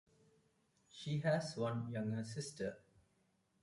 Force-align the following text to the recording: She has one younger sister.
She 0.89 1.19
has 1.19 1.55
one 1.55 1.91
younger 1.91 2.23
sister. 2.23 2.77